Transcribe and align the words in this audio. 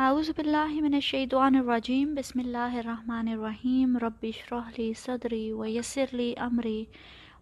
اعوذ 0.00 0.28
باللہ 0.36 0.80
من 0.80 0.94
الشیطان 0.94 1.54
الرجیم، 1.56 2.14
بسم 2.14 2.38
اللہ 2.38 2.74
الرحمن 2.80 3.28
الرحیم، 3.28 3.96
رب 4.02 4.24
اشرح 4.28 4.68
لی 4.76 4.92
صدری 4.96 5.40
ویسر 5.52 6.12
لی 6.12 6.32
امری، 6.44 6.84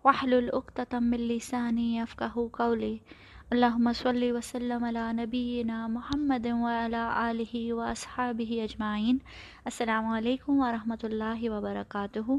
واحلل 0.04 0.48
عقدۃ 0.58 0.95
من 1.00 1.21
لسانی 1.32 1.84
یفقهوا 1.96 2.46
قولی، 2.53 2.96
اللہم 3.50 3.90
صلی 3.98 4.30
وسلم 4.32 4.84
علی 4.90 5.03
نبینا 5.19 5.87
محمد 5.96 6.46
وعلی 6.61 7.03
آلہ 7.24 7.72
واصحابہ 7.72 8.61
اجمعین۔ 8.62 9.18
السلام 9.73 10.09
علیکم 10.12 10.61
ورحمۃ 10.61 11.04
اللہ 11.11 11.45
وبرکاتہ۔ 11.57 12.38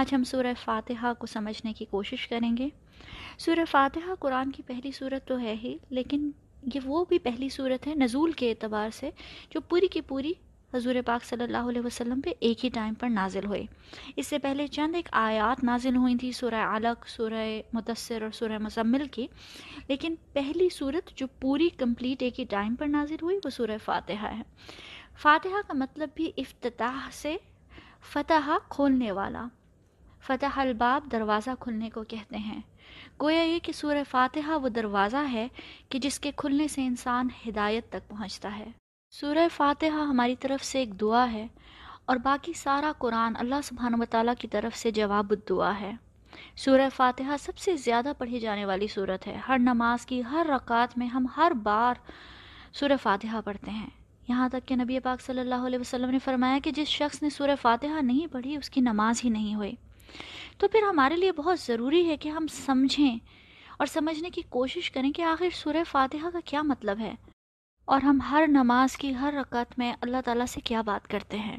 آج 0.00 0.14
ہم 0.14 0.24
سورہ 0.32 0.52
فاتحہ 0.64 1.12
کو 1.18 1.26
سمجھنے 1.32 1.72
کی 1.78 1.84
کوشش 1.96 2.28
کریں 2.28 2.56
گے۔ 2.56 2.68
سورہ 3.46 3.64
فاتحہ 3.70 4.14
قرآن 4.20 4.52
کی 4.52 4.62
پہلی 4.66 4.92
صورت 5.00 5.26
تو 5.28 5.40
ہے 5.40 5.56
ہی، 5.62 5.76
لیکن 5.98 6.30
یہ 6.74 6.80
وہ 6.84 7.04
بھی 7.08 7.18
پہلی 7.18 7.48
صورت 7.48 7.86
ہے 7.86 7.94
نزول 7.94 8.32
کے 8.32 8.50
اعتبار 8.50 8.90
سے 8.90 9.10
جو 9.50 9.60
پوری 9.60 9.86
کی 9.86 10.00
پوری 10.00 10.32
حضور 10.74 10.94
پاک 11.06 11.24
صلی 11.24 11.42
اللہ 11.42 11.68
علیہ 11.68 11.80
وسلم 11.84 12.20
پہ 12.20 12.32
ایک 12.40 12.64
ہی 12.64 12.70
ٹائم 12.70 12.94
پر 12.94 13.08
نازل 13.08 13.46
ہوئے۔ 13.46 13.64
اس 14.16 14.26
سے 14.26 14.38
پہلے 14.38 14.66
چند 14.66 14.94
ایک 14.94 15.08
آیات 15.12 15.64
نازل 15.64 15.96
ہوئی 15.96 16.16
تھی 16.16 16.32
سورہ 16.32 16.54
علق، 16.54 17.08
سورہ 17.08 17.60
مدثر 17.72 18.22
اور 18.22 18.30
سورہ 18.30 18.58
مزمل 18.58 19.06
کی، 19.06 19.26
لیکن 19.88 20.14
پہلی 20.32 20.68
صورت 20.68 21.16
جو 21.16 21.26
پوری 21.40 21.68
کمپلیٹ 21.68 22.22
ایک 22.22 22.40
ہی 22.40 22.44
ٹائم 22.44 22.74
پر 22.74 22.86
نازل 22.86 23.16
ہوئی 23.22 23.38
وہ 23.44 23.50
سورہ 23.50 23.78
فاتحہ 23.84 24.36
ہے۔ 24.36 24.42
فاتحہ 25.22 25.68
کا 25.68 25.74
مطلب 25.74 26.08
بھی 26.14 26.32
افتتاح 26.36 27.08
سے 27.12 27.36
فتح 28.12 28.50
کھولنے 28.68 29.12
والا۔ 29.12 29.46
فتح 30.26 30.60
الباب 30.60 31.12
دروازہ 31.12 31.50
کھلنے 31.60 31.90
کو 31.90 32.02
کہتے 32.02 32.38
ہیں۔ 32.38 32.60
گویا 33.22 33.42
یہ 33.42 33.58
کہ 33.58 33.72
سورہ 33.72 34.02
فاتحہ 34.10 34.58
وہ 34.58 34.68
دروازہ 34.68 35.32
ہے 35.32 35.48
کہ 35.88 35.98
جس 35.98 36.20
کے 36.20 36.30
کھلنے 36.36 36.68
سے 36.68 36.86
انسان 36.86 37.28
ہدایت 37.48 37.88
تک 37.88 38.08
پہنچتا 38.08 38.56
ہے۔ 38.58 38.70
سورہ 39.10 39.48
فاتحہ 39.56 40.04
ہماری 40.04 40.36
طرف 40.36 40.64
سے 40.64 40.78
ایک 40.78 41.00
دعا 41.00 41.32
ہے 41.32 41.46
اور 42.04 42.16
باقی 42.16 42.52
سارا 42.52 42.92
قرآن 42.98 43.32
اللہ 43.38 43.54
سبحانہ 43.64 43.96
و 44.00 44.04
تعالیٰ 44.04 44.34
کی 44.38 44.48
طرف 44.48 44.76
سے 44.76 44.90
جواب 44.90 45.30
الدعا 45.30 45.80
ہے۔ 45.80 45.92
سورہ 46.56 46.88
فاتحہ 46.96 47.36
سب 47.40 47.58
سے 47.58 47.76
زیادہ 47.76 48.12
پڑھی 48.18 48.40
جانے 48.40 48.64
والی 48.64 48.86
صورت 48.86 49.26
ہے۔ 49.26 49.40
ہر 49.48 49.58
نماز 49.58 50.06
کی 50.06 50.22
ہر 50.30 50.46
رکعت 50.48 50.98
میں 50.98 51.06
ہم 51.06 51.26
ہر 51.36 51.52
بار 51.62 51.94
سورہ 52.72 52.92
فاتحہ 53.02 53.40
پڑھتے 53.44 53.70
ہیں۔ 53.70 53.88
یہاں 54.28 54.48
تک 54.48 54.68
کہ 54.68 54.76
نبی 54.76 54.98
پاک 54.98 55.20
صلی 55.20 55.40
اللہ 55.40 55.66
علیہ 55.66 55.78
وسلم 55.78 56.10
نے 56.10 56.18
فرمایا 56.18 56.58
کہ 56.64 56.70
جس 56.70 56.88
شخص 56.88 57.22
نے 57.22 57.30
سورہ 57.30 57.50
فاتحہ 57.62 58.02
نہیں 58.02 58.26
پڑھی 58.32 58.56
اس 58.56 58.70
کی 58.70 58.80
نماز 58.80 59.20
ہی 59.24 59.30
نہیں 59.30 59.54
ہوئی۔ 59.54 59.72
تو 60.58 60.68
پھر 60.68 60.82
ہمارے 60.82 61.16
لیے 61.16 61.32
بہت 61.32 61.60
ضروری 61.60 62.08
ہے 62.08 62.16
کہ 62.16 62.28
ہم 62.28 62.46
سمجھیں 62.46 63.18
اور 63.76 63.86
سمجھنے 63.86 64.30
کی 64.30 64.42
کوشش 64.48 64.90
کریں 64.90 65.12
کہ 65.12 65.22
آخر 65.22 65.46
سورہ 65.54 65.84
فاتحہ 65.90 66.30
کا 66.32 66.38
کیا 66.44 66.62
مطلب 66.62 66.98
ہے 66.98 67.14
اور 67.84 68.00
ہم 68.00 68.20
ہر 68.20 68.44
نماز 68.48 68.96
کی 68.96 69.14
ہر 69.14 69.34
رکعت 69.36 69.78
میں 69.78 69.92
اللہ 70.00 70.16
تعالیٰ 70.24 70.46
سے 70.46 70.60
کیا 70.60 70.80
بات 70.80 71.08
کرتے 71.08 71.38
ہیں۔ 71.38 71.56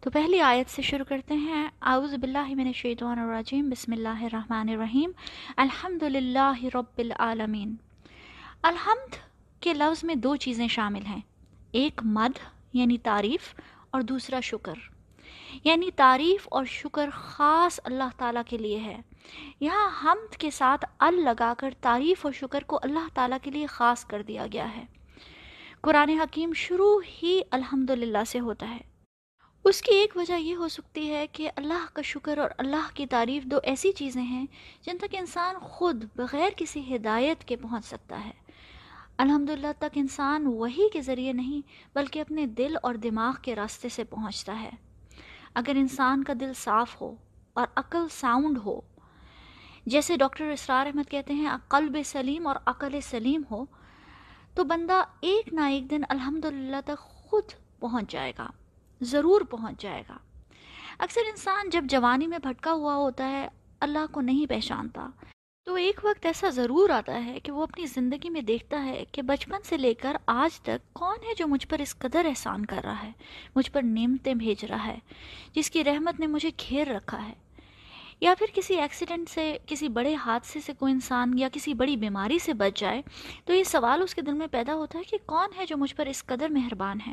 تو 0.00 0.10
پہلی 0.10 0.40
آیت 0.40 0.70
سے 0.70 0.82
شروع 0.82 1.04
کرتے 1.08 1.34
ہیں۔ 1.34 1.68
اعوذ 1.82 2.14
باللہ 2.14 2.54
من 2.54 2.66
الشیطان 2.66 3.18
الرجیم، 3.18 3.70
بسم 3.70 3.92
اللہ 3.92 4.22
الرحمن 4.22 4.68
الرحیم۔ 4.68 5.10
الحمد 5.56 6.02
للہ 6.02 6.64
رب 6.74 6.98
العالمین۔ 6.98 7.74
الحمد 8.62 9.14
کے 9.60 9.74
لفظ 9.74 10.04
میں 10.04 10.14
دو 10.14 10.36
چیزیں 10.36 10.68
شامل 10.68 11.06
ہیں۔ 11.06 11.20
ایک 11.72 12.00
مد 12.04 12.38
یعنی 12.72 12.98
تعریف، 12.98 13.54
اور 13.90 14.02
دوسرا 14.02 14.40
شکر۔ 14.40 14.91
یعنی 15.64 15.90
تعریف 15.96 16.48
اور 16.50 16.64
شکر 16.64 17.08
خاص 17.12 17.80
اللہ 17.84 18.08
تعالیٰ 18.16 18.42
کے 18.46 18.58
لیے 18.58 18.78
ہے۔ 18.78 19.00
یہاں 19.60 19.90
حمد 20.04 20.36
کے 20.36 20.50
ساتھ 20.50 20.84
ال 20.98 21.24
لگا 21.24 21.54
کر 21.58 21.74
تعریف 21.80 22.26
اور 22.26 22.32
شکر 22.32 22.64
کو 22.64 22.78
اللہ 22.82 23.08
تعالیٰ 23.14 23.38
کے 23.42 23.50
لیے 23.50 23.66
خاص 23.66 24.04
کر 24.04 24.22
دیا 24.22 24.46
گیا 24.52 24.76
ہے۔ 24.76 24.84
قرآن 25.80 26.08
حکیم 26.08 26.52
شروع 26.52 27.00
ہی 27.22 27.40
الحمد 27.50 27.90
سے 28.26 28.40
ہوتا 28.40 28.68
ہے۔ 28.70 28.92
اس 29.64 29.82
کی 29.82 29.94
ایک 29.94 30.16
وجہ 30.16 30.34
یہ 30.34 30.54
ہو 30.54 30.68
سکتی 30.68 31.14
ہے 31.14 31.26
کہ 31.26 31.50
اللہ 31.56 31.86
کا 31.92 32.02
شکر 32.02 32.38
اور 32.38 32.50
اللہ 32.58 32.90
کی 32.94 33.06
تعریف 33.06 33.44
دو 33.44 33.56
ایسی 33.62 33.92
چیزیں 33.92 34.22
ہیں 34.22 34.46
جن 34.86 34.98
تک 34.98 35.06
انسان 35.12 35.58
خود 35.58 36.04
بغیر 36.16 36.50
کسی 36.56 36.96
ہدایت 36.96 37.44
کے 37.44 37.56
پہنچ 37.56 37.84
سکتا 37.84 38.24
ہے۔ 38.24 38.30
الحمد 39.18 39.50
تک 39.78 39.84
انسان 39.94 40.46
وہی 40.46 40.88
کے 40.92 41.00
ذریعے 41.00 41.32
نہیں 41.32 41.60
بلکہ 41.94 42.20
اپنے 42.20 42.46
دل 42.46 42.76
اور 42.82 42.94
دماغ 42.94 43.34
کے 43.42 43.54
راستے 43.54 43.88
سے 43.88 44.04
پہنچتا 44.04 44.60
ہے۔ 44.60 44.70
اگر 45.54 45.72
انسان 45.76 46.24
کا 46.24 46.32
دل 46.40 46.52
صاف 46.54 47.00
ہو 47.00 47.14
اور 47.52 47.66
عقل 47.76 48.08
ساؤنڈ 48.10 48.58
ہو، 48.64 48.80
جیسے 49.86 50.16
ڈاکٹر 50.16 50.44
اسرار 50.44 50.86
احمد 50.86 51.10
کہتے 51.10 51.34
ہیں، 51.34 51.50
قلب 51.68 51.96
سلیم 52.04 52.46
اور 52.46 52.56
عقل 52.66 53.00
سلیم 53.00 53.42
ہو، 53.50 53.64
تو 54.54 54.64
بندہ 54.64 55.02
ایک 55.20 55.52
نہ 55.52 55.60
ایک 55.60 55.90
دن 55.90 56.00
الحمد 56.08 56.46
تک 56.84 56.98
خود 56.98 57.42
پہنچ 57.80 58.12
جائے 58.12 58.32
گا، 58.38 58.46
ضرور 59.00 59.40
پہنچ 59.40 59.82
جائے 59.82 60.02
گا۔ 60.08 60.18
اکثر 60.98 61.20
انسان 61.28 61.70
جب 61.70 61.84
جوانی 61.84 62.26
میں 62.26 62.38
بھٹکا 62.38 62.72
ہوا 62.72 62.94
ہوتا 62.94 63.28
ہے، 63.30 63.48
اللہ 63.80 64.12
کو 64.12 64.20
نہیں 64.20 64.46
پہچانتا۔ 64.46 65.08
تو 65.64 65.74
ایک 65.74 66.00
وقت 66.04 66.26
ایسا 66.26 66.48
ضرور 66.48 66.90
آتا 66.90 67.24
ہے 67.24 67.40
کہ 67.40 67.52
وہ 67.52 67.62
اپنی 67.62 67.86
زندگی 67.86 68.30
میں 68.30 68.40
دیکھتا 68.40 68.84
ہے 68.84 69.04
کہ 69.12 69.22
بچپن 69.22 69.56
سے 69.64 69.76
لے 69.76 69.94
کر 69.94 70.16
آج 70.26 70.60
تک 70.60 70.92
کون 70.92 71.16
ہے 71.22 71.34
جو 71.34 71.46
مجھ 71.46 71.68
پر 71.68 71.78
اس 71.78 71.98
قدر 71.98 72.24
احسان 72.24 72.66
کر 72.66 72.80
رہا 72.84 73.02
ہے، 73.02 73.12
مجھ 73.56 73.70
پر 73.70 73.82
نعمتیں 73.82 74.34
بھیج 74.34 74.64
رہا 74.64 74.86
ہے، 74.86 74.98
جس 75.52 75.70
کی 75.70 75.84
رحمت 75.84 76.20
نے 76.20 76.26
مجھے 76.26 76.50
گھیر 76.68 76.88
رکھا 76.88 77.28
ہے۔ 77.28 77.32
یا 78.20 78.34
پھر 78.38 78.46
کسی 78.54 78.76
ایکسیڈنٹ 78.76 79.28
سے، 79.28 79.58
کسی 79.66 79.88
بڑے 79.88 80.14
حادثے 80.14 80.60
سے 80.60 80.72
کوئی 80.78 80.92
انسان 80.92 81.38
یا 81.38 81.48
کسی 81.52 81.74
بڑی 81.74 81.96
بیماری 81.96 82.38
سے 82.38 82.52
بچ 82.52 82.80
جائے، 82.80 83.02
تو 83.44 83.54
یہ 83.54 83.64
سوال 83.64 84.02
اس 84.02 84.14
کے 84.14 84.22
دل 84.22 84.32
میں 84.32 84.46
پیدا 84.46 84.74
ہوتا 84.74 84.98
ہے 84.98 85.04
کہ 85.04 85.18
کون 85.26 85.48
ہے 85.56 85.66
جو 85.66 85.76
مجھ 85.76 85.94
پر 85.94 86.06
اس 86.06 86.24
قدر 86.24 86.48
مہربان 86.48 86.98
ہے۔ 87.06 87.12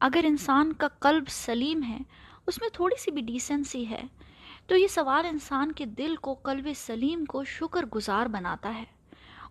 اگر 0.00 0.20
انسان 0.24 0.72
کا 0.72 0.88
قلب 0.88 1.28
سلیم 1.28 1.82
ہے، 1.82 1.98
اس 2.46 2.60
میں 2.60 2.68
تھوڑی 2.72 3.00
سی 3.00 3.10
بھی 3.10 3.22
ڈیسنسی 3.22 3.90
ہے 3.90 4.02
تو 4.70 4.76
یہ 4.76 4.86
سوال 4.86 5.26
انسان 5.26 5.72
کے 5.72 5.84
دل 5.84 6.16
کو 6.16 6.34
قلب 6.34 6.68
سلیم 6.76 7.24
کو 7.24 7.44
شکر 7.44 7.86
گزار 7.86 8.26
بناتا 8.26 8.74
ہے 8.74 8.84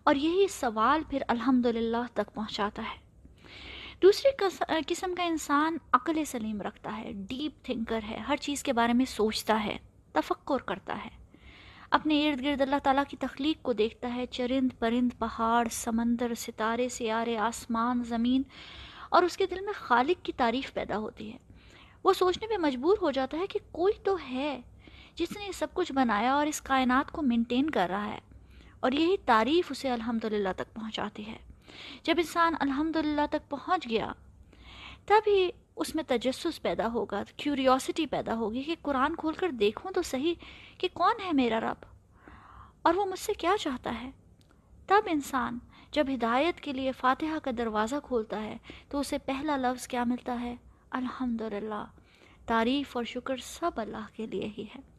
اور 0.02 0.14
یہی 0.14 0.48
سوال 0.48 1.02
پھر 1.10 1.22
الحمد 1.28 1.66
تک 2.14 2.34
پہنچاتا 2.34 2.82
ہے۔ 2.82 2.98
دوسری 4.02 4.44
قسم 4.86 5.14
کا 5.14 5.22
انسان 5.22 5.76
عقل 5.92 6.24
سلیم 6.24 6.60
رکھتا 6.60 6.96
ہے 6.96 7.12
ڈیپ 7.12 7.64
تھنکر 7.64 8.00
ہے، 8.08 8.16
ہر 8.16 8.36
چیز 8.36 8.62
کے 8.62 8.72
بارے 8.72 8.92
میں 8.92 9.04
سوچتا 9.04 9.64
ہے، 9.64 9.76
تفکر 10.12 10.58
کرتا 10.58 10.98
ہے۔ 11.04 11.10
اپنے 11.90 12.30
ارد 12.30 12.42
گرد 12.42 12.60
اللہ 12.60 12.76
تعالیٰ 12.82 13.04
کی 13.08 13.16
تخلیق 13.16 13.62
کو 13.62 13.72
دیکھتا 13.72 14.14
ہے، 14.14 14.26
چرند 14.26 14.78
پرند 14.78 15.12
پہاڑ، 15.18 15.68
سمندر، 15.70 16.34
ستارے، 16.34 16.88
سیارے، 16.88 17.36
آسمان، 17.36 18.02
زمین 18.04 18.42
اور 19.08 19.22
اس 19.22 19.36
کے 19.36 19.46
دل 19.46 19.60
میں 19.60 19.72
خالق 19.76 20.24
کی 20.24 20.32
تعریف 20.32 20.74
پیدا 20.74 20.98
ہوتی 20.98 21.32
ہے۔ 21.32 21.38
وہ 22.04 22.12
سوچنے 22.12 22.46
پہ 22.46 22.56
مجبور 22.56 22.96
ہو 23.02 23.10
جاتا 23.10 23.38
ہے 23.38 23.46
کہ 23.46 23.58
کوئی 23.72 23.92
تو 24.04 24.16
ہے۔ 24.30 24.60
جس 25.14 25.36
نے 25.36 25.52
سب 25.52 25.66
کچھ 25.74 25.92
بنایا 25.92 26.34
اور 26.34 26.46
اس 26.46 26.60
کائنات 26.60 27.12
کو 27.12 27.22
مینٹین 27.22 27.70
کر 27.70 27.86
رہا 27.90 28.06
ہے۔ 28.06 28.18
اور 28.80 28.92
یہی 28.92 29.16
تعریف 29.24 29.66
اسے 29.70 29.90
الحمد 29.90 30.24
تک 30.56 30.74
پہنچاتی 30.74 31.26
ہے۔ 31.26 31.36
جب 32.02 32.14
انسان 32.18 32.54
الحمد 32.60 32.96
تک 33.30 33.50
پہنچ 33.50 33.88
گیا 33.88 34.12
تب 35.06 35.20
ہی 35.26 35.50
اس 35.76 35.94
میں 35.94 36.04
تجسس 36.06 36.62
پیدا 36.62 36.88
ہوگا 36.92 37.22
کیوریوسٹی 37.36 38.06
پیدا 38.06 38.34
ہوگی 38.34 38.62
کہ 38.62 38.76
قرآن 38.82 39.16
کھول 39.16 39.34
کر 39.34 39.50
دیکھوں 39.50 39.90
تو 39.92 40.02
صحیح 40.02 40.34
کہ 40.78 40.88
کون 40.92 41.14
ہے 41.24 41.32
میرا 41.32 41.60
رب۔ 41.60 41.84
اور 42.82 42.94
وہ 42.94 43.04
مجھ 43.04 43.18
سے 43.18 43.32
کیا 43.32 43.54
چاہتا 43.60 44.00
ہے؟ 44.00 44.10
تب 44.86 45.00
انسان 45.06 45.58
جب 45.92 46.06
ہدایت 46.14 46.60
کے 46.60 46.72
لیے 46.72 46.92
فاتحہ 46.92 47.38
کا 47.38 47.50
دروازہ 47.58 47.96
کھولتا 48.02 48.42
ہے 48.42 48.56
تو 48.88 48.98
اسے 48.98 49.18
پہلا 49.18 49.56
لفظ 49.56 49.86
کیا 49.86 50.04
ملتا 50.04 50.40
ہے؟ 50.40 50.56
الحمد 50.90 51.42
تعریف 52.46 52.96
اور 52.96 53.04
شکر 53.04 53.36
سب 53.36 53.70
اللہ 53.76 54.16
کے 54.16 54.26
لیے 54.26 54.48
ہی 54.58 54.64
ہے۔ 54.76 54.89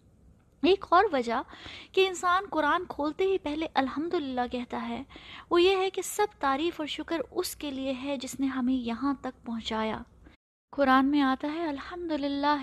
ایک 0.64 0.86
اور 0.90 1.04
وجہ 1.12 1.42
کہ 1.92 2.08
انسان 2.08 2.44
قرآن 2.50 2.86
کھولتے 2.90 3.24
ہی 3.24 3.38
پہلے 3.38 3.68
الحمد 3.74 4.16
کہتا 4.52 4.88
ہے، 4.90 5.04
وہ 5.50 5.62
یہ 5.62 5.78
ہے 5.78 5.90
کہ 5.90 6.02
سب 6.02 6.28
تعریف 6.40 6.80
اور 6.80 6.88
شکر 6.88 7.22
اس 7.32 7.56
کے 7.56 7.72
لیے 7.72 7.94
ہے 8.04 8.18
جس 8.18 8.40
نے 8.40 8.48
ہمیں 8.48 8.74
یہاں 8.74 9.14
تک 9.22 9.46
پہنچایا۔ 9.46 9.98
قرآن 10.74 11.06
میں 11.06 11.22
آتا 11.22 11.54
ہے 11.54 11.68
الحمد 11.68 12.12
للہ 12.12 12.56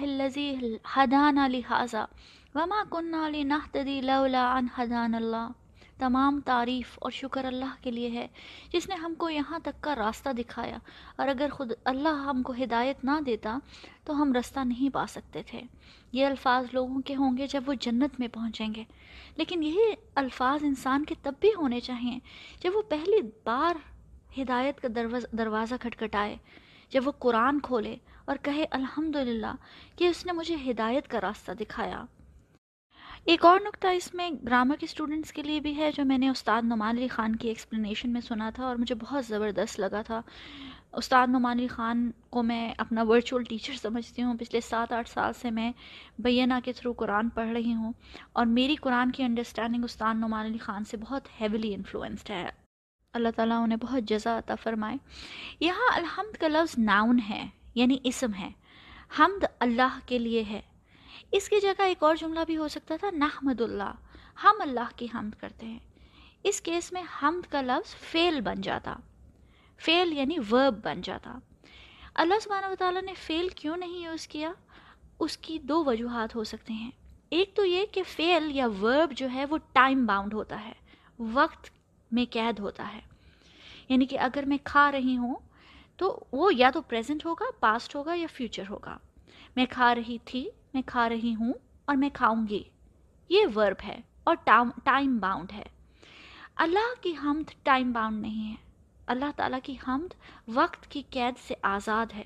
حدان 0.96 1.38
علی 1.38 1.60
حاضہ 1.70 2.06
وما 2.54 2.82
کن 2.90 3.14
علی 3.14 3.42
نحتدی 3.42 4.00
لولا 4.00 4.52
ان 4.56 4.66
حدان 4.78 5.14
اللہ۔ 5.14 5.48
تمام 5.98 6.40
تعریف 6.40 6.98
اور 7.02 7.10
شکر 7.10 7.44
اللہ 7.44 7.74
کے 7.80 7.90
لیے 7.90 8.10
ہے، 8.10 8.28
جس 8.72 8.88
نے 8.88 8.94
ہم 8.94 9.14
کو 9.14 9.30
یہاں 9.30 9.58
تک 9.58 9.82
کا 9.82 9.94
راستہ 9.94 10.30
دکھایا۔ 10.30 10.76
اور 11.16 11.28
اگر 11.28 11.48
خود 11.52 11.72
اللہ 11.84 12.08
ہم 12.08 12.42
کو 12.42 12.52
ہدایت 12.52 13.04
نہ 13.04 13.10
دیتا، 13.26 13.58
تو 14.04 14.22
ہم 14.22 14.32
راستہ 14.32 14.60
نہیں 14.60 14.94
پا 14.94 15.06
سکتے 15.08 15.42
تھے۔ 15.42 15.60
یہ 16.12 16.26
الفاظ 16.26 16.66
لوگوں 16.72 17.02
کے 17.02 17.14
ہوں 17.14 17.36
گے 17.36 17.46
جب 17.46 17.62
وہ 17.66 17.74
جنت 17.80 18.20
میں 18.20 18.28
پہنچیں 18.28 18.68
گے۔ 18.74 18.84
لیکن 19.36 19.62
یہی 19.62 19.94
الفاظ 20.14 20.64
انسان 20.64 21.04
کے 21.04 21.14
تب 21.22 21.32
بھی 21.40 21.48
ہونے 21.48 21.80
چاہئیں 21.80 22.18
جب 22.62 22.70
وہ 22.74 22.82
پہلی 22.82 23.22
بار 23.44 23.74
ہدایت 24.40 24.80
کا 24.80 24.88
دروازہ 25.32 25.74
کھٹکھٹائے، 25.80 26.36
جب 26.90 27.00
وہ 27.04 27.12
قرآن 27.18 27.60
کھولے 27.60 27.96
اور 28.24 28.36
کہے 28.42 28.64
الحمد 28.70 29.16
کہ 29.96 30.08
اس 30.08 30.26
نے 30.26 30.32
مجھے 30.32 30.56
ہدایت 30.70 31.08
کا 31.08 31.20
راستہ 31.20 31.52
دکھایا۔ 31.52 32.04
ایک 33.28 33.44
اور 33.44 33.60
نقطہ 33.64 33.86
اس 33.86 34.14
میں 34.14 34.30
گرامر 34.30 34.76
کے 34.76 34.86
اسٹوڈنٹس 34.86 35.32
کے 35.32 35.42
لیے 35.42 35.60
بھی 35.60 35.76
ہے، 35.76 35.90
جو 35.96 36.04
میں 36.04 36.18
نے 36.18 36.28
استاد 36.28 36.62
نعمان 36.62 36.98
علی 36.98 37.08
خان 37.08 37.36
کی 37.36 37.48
ایکسپلینیشن 37.48 38.10
میں 38.10 38.20
سنا 38.20 38.50
تھا 38.50 38.64
اور 38.64 38.76
مجھے 38.76 38.94
بہت 38.94 39.24
زبردست 39.24 39.80
لگا 39.80 40.02
تھا۔ 40.02 40.20
استاد 40.92 41.26
نعمان 41.28 41.58
علی 41.58 41.66
خان 41.66 42.10
کو 42.30 42.42
میں 42.42 42.74
اپنا 42.78 43.02
ورچوئل 43.02 43.44
ٹیچر 43.44 43.72
سمجھتی 43.82 44.22
ہوں۔ 44.22 44.34
پچھلے 44.34 44.60
سات 44.60 44.92
آٹھ 44.92 45.10
سال 45.10 45.32
سے 45.32 45.50
میں 45.50 45.72
بینہ 46.18 46.54
کے 46.64 46.72
تھرو 46.72 46.92
قرآن 46.92 47.28
پڑھ 47.28 47.48
رہی 47.48 47.74
ہوں 47.74 47.92
اور 48.32 48.46
میری 48.46 48.74
قرآن 48.74 49.10
کی 49.10 49.22
انڈرسٹینڈنگ 49.22 49.84
استاد 49.84 50.14
نعمان 50.14 50.46
علی 50.46 50.58
خان 50.58 50.84
سے 50.84 50.96
بہت 50.96 51.40
ہیویلی 51.40 51.74
انفلوئنسڈ 51.74 52.30
ہے۔ 52.30 52.48
اللہ 53.12 53.28
تعالیٰ 53.36 53.62
انہیں 53.62 53.78
بہت 53.82 54.02
جزا 54.02 54.38
عطا 54.38 54.54
فرمائے۔ 54.54 54.96
یہاں 55.60 55.96
الحمد 55.96 56.36
کا 56.36 56.48
لفظ 56.48 56.74
ناؤن 56.78 57.18
ہے 57.30 57.46
یعنی 57.74 57.96
اسم 58.04 58.30
ہے۔ 58.40 58.50
حمد 59.18 59.44
اللہ 59.60 59.98
کے 60.06 60.18
لیے 60.18 60.44
ہے۔ 60.50 60.60
اس 61.32 61.48
کی 61.48 61.60
جگہ 61.60 61.82
ایک 61.82 62.02
اور 62.02 62.16
جملہ 62.16 62.40
بھی 62.46 62.56
ہو 62.56 62.68
سکتا 62.68 62.96
تھا، 62.96 63.10
نحمد 63.10 63.60
اللہ۔ 63.60 63.92
ہم 64.44 64.54
اللہ 64.60 64.96
کی 64.96 65.06
حمد 65.14 65.40
کرتے 65.40 65.66
ہیں۔ 65.66 65.78
اس 66.42 66.60
کیس 66.60 66.92
میں 66.92 67.02
حمد 67.22 67.52
کا 67.52 67.62
لفظ 67.62 67.94
فیل 67.94 68.40
بن 68.40 68.60
جاتا۔ 68.60 68.94
فیل 69.78 70.12
یعنی 70.12 70.38
ورب 70.38 70.84
بن 70.84 71.00
جاتا۔ 71.00 71.38
اللہ 72.14 72.34
سبحانہ 72.42 72.66
و 72.66 72.74
تعالیٰ 72.78 73.02
نے 73.02 73.14
فیل 73.14 73.48
کیوں 73.48 73.76
نہیں 73.76 73.98
یوز 73.98 74.28
کیا؟ 74.28 74.52
اس 75.20 75.36
کی 75.36 75.58
دو 75.58 75.84
وجوہات 75.84 76.34
ہو 76.34 76.44
سکتے 76.44 76.72
ہیں۔ 76.72 76.90
ایک 77.30 77.54
تو 77.54 77.64
یہ 77.64 77.86
کہ 77.92 78.02
فیل 78.02 78.56
یا 78.56 78.66
ورب 78.66 79.12
جو 79.12 79.28
ہے 79.34 79.44
وہ 79.44 79.58
ٹائم 79.72 80.06
باؤنڈ 80.06 80.34
ہوتا 80.34 80.64
ہے۔ 80.64 80.72
وقت 81.18 81.70
میں 82.12 82.24
قید 82.30 82.58
ہوتا 82.58 82.92
ہے۔ 82.92 83.00
یعنی 83.88 84.06
کہ 84.06 84.18
اگر 84.18 84.44
میں 84.46 84.58
کھا 84.64 84.92
رہی 84.92 85.16
ہوں 85.16 85.34
تو 85.96 86.24
وہ 86.32 86.54
یا 86.54 86.70
تو 86.70 86.82
پریزنٹ 86.82 87.26
ہوگا 87.26 87.44
پاسٹ 87.60 87.96
ہوگا 87.96 88.14
یا 88.14 88.26
فیوچر 88.32 88.64
ہوگا۔ 88.70 88.98
میں 89.56 89.66
کھا 89.70 89.94
رہی 89.94 90.18
تھی، 90.24 90.48
میں 90.74 90.82
کھا 90.86 91.08
رہی 91.08 91.34
ہوں 91.34 91.52
اور 91.84 91.96
میں 91.96 92.10
کھاؤں 92.12 92.46
گی۔ 92.48 92.62
یہ 93.28 93.46
ورب 93.56 93.84
ہے 93.84 94.00
اور 94.24 94.36
ٹائم 94.84 95.18
باؤنڈ 95.18 95.52
ہے۔ 95.52 95.62
اللہ 96.56 97.02
کی 97.02 97.12
حمد 97.22 97.50
ٹائم 97.62 97.92
باؤنڈ 97.92 98.20
نہیں 98.20 98.50
ہے۔ 98.50 98.54
اللہ 99.06 99.24
تعالیٰ 99.36 99.58
کی 99.62 99.76
حمد 99.88 100.14
وقت 100.48 100.90
کی 100.90 101.02
قید 101.10 101.34
سے 101.46 101.54
آزاد 101.62 102.06
ہے۔ 102.14 102.24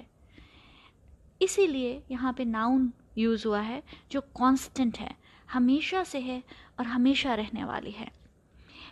اسی 1.41 1.67
لیے 1.67 2.01
یہاں 2.09 2.33
پہ 2.33 2.43
ناؤن 2.43 2.91
یوز 3.17 3.47
ہوا 3.47 3.67
ہے 3.67 3.81
جو 4.09 4.21
کانسٹنٹ 4.21 5.01
ہے، 5.01 5.11
ہمیشہ 5.55 5.97
سے 6.07 6.21
ہے 6.23 6.41
اور 6.77 6.87
ہمیشہ 6.87 7.29
رہنے 7.29 7.65
والی 7.65 7.93
ہے۔ 8.01 8.07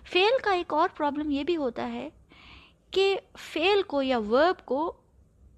فیل 0.02 0.44
کا 0.44 0.52
ایک 0.52 0.72
اور 0.72 0.88
پرابلم 0.96 1.30
یہ 1.30 1.44
بھی 1.44 1.56
ہوتا 1.56 1.92
ہے 1.92 2.08
کہ 2.90 3.18
فیل 3.38 3.82
کو 3.82 4.02
یا 4.02 4.18
ورب 4.18 4.66
کو 4.66 4.96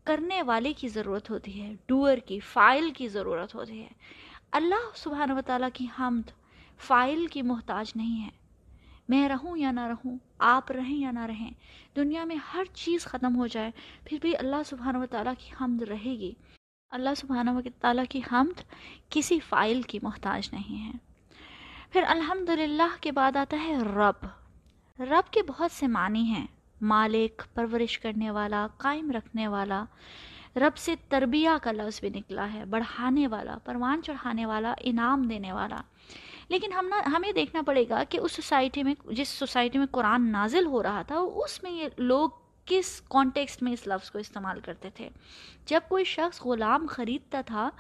کرنے 0.05 0.43
والے 0.43 0.73
کی 0.73 0.89
ضرورت 0.89 1.31
ہوتی 1.31 1.63
ہے، 1.63 1.75
ڈوئر 1.87 2.19
کی، 2.19 2.41
فائل 2.41 2.91
کی 2.91 3.09
ضرورت 3.09 3.55
ہوتی 3.55 3.83
ہے۔ 3.83 3.89
اللہ 4.53 4.91
سبحانہ 4.95 5.33
و 5.33 5.41
تعالیٰ 5.47 5.69
کی 5.75 5.87
حمد 5.99 6.31
فائل 6.79 7.27
کی 7.27 7.43
محتاج 7.43 7.93
نہیں 7.97 8.25
ہے۔ 8.25 8.31
میں 9.09 9.29
رہوں 9.29 9.57
یا 9.57 9.71
نہ 9.71 9.81
رہوں، 9.81 10.19
آپ 10.39 10.73
رہیں 10.73 10.97
یا 10.97 11.11
نہ 11.11 11.27
رہیں، 11.27 11.51
دنیا 11.97 12.25
میں 12.25 12.37
ہر 12.37 12.65
چیز 12.75 13.05
ختم 13.05 13.37
ہو 13.37 13.47
جائے، 13.47 13.71
پھر 14.05 14.19
بھی 14.21 14.37
اللہ 14.37 14.57
سبحانہ 14.67 14.99
و 14.99 15.07
تعالیٰ 15.07 15.33
کی 15.39 15.51
حمد 15.61 15.83
رہے 15.83 16.19
گی۔ 16.19 16.33
اللہ 16.91 17.11
سبحانہ 17.17 17.51
و 17.51 17.61
تعالیٰ 17.81 18.05
کی 18.09 18.21
حمد 18.33 18.61
کسی 19.09 19.41
فائل 19.41 19.83
کی 19.83 19.99
محتاج 20.03 20.49
نہیں 20.53 20.87
ہے۔ 20.87 20.93
پھر 21.91 22.03
الحمد 22.09 22.51
کے 23.01 23.13
بعد 23.13 23.37
آتا 23.37 23.57
ہے 23.65 23.79
رب۔ 23.79 24.27
رب 25.01 25.33
کے 25.33 25.43
بہت 25.43 25.71
سے 25.73 25.87
معنی 25.87 26.25
ہیں۔ 26.25 26.47
مالک، 26.83 27.43
پرورش 27.55 27.99
کرنے 27.99 28.31
والا، 28.31 28.67
قائم 28.77 29.11
رکھنے 29.11 29.49
والا، 29.49 29.85
رب 30.57 30.77
سے 30.77 30.95
تربیہ 31.09 31.51
کا 31.63 31.73
لفظ 31.73 32.01
بھی 32.01 32.09
نکلا 32.09 32.53
ہے، 32.55 32.65
بڑھانے 32.65 33.27
والا، 33.27 33.59
پروان 33.65 34.03
چڑھانے 34.03 34.47
والا، 34.47 34.75
انعام 34.81 35.23
دینے 35.23 35.53
والا۔ 35.53 35.81
لیکن 36.49 36.73
ہم 36.73 36.87
نہ 36.89 37.09
ہمیں 37.09 37.33
دیکھنا 37.33 37.63
پڑے 37.67 37.85
گا 37.89 38.03
کہ 38.09 38.19
اس 38.23 38.33
سوسائٹی 38.33 38.83
میں، 38.83 38.95
جس 39.11 39.29
سوسائٹی 39.29 39.79
میں 39.79 39.87
قرآن 39.91 40.33
نازل 40.33 40.67
ہو 40.67 40.83
رہا 40.83 41.03
تھا، 41.03 41.17
اس 41.17 41.63
میں 41.63 41.71
یہ 41.71 41.89
لوگ 41.99 42.31
کس 42.65 43.01
کانٹیکسٹ 43.01 43.63
میں 43.63 43.73
اس 43.73 43.87
لفظ 43.87 44.11
کو 44.11 44.19
استعمال 44.19 44.61
کرتے 44.61 44.91
تھے؟ 44.91 45.09
جب 45.67 45.81
کوئی 45.89 46.05
شخص 46.05 46.43
غلام 46.43 46.87
خریدتا 46.91 47.41
تھا، 47.41 47.71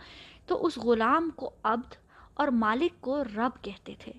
تو 0.47 0.67
اس 0.67 0.79
غلام 0.79 1.31
کو 1.37 1.51
عبد 1.63 1.95
اور 2.35 2.49
مالک 2.49 3.01
کو 3.01 3.25
رب 3.25 3.65
کہتے 3.65 3.95
تھے۔ 3.99 4.13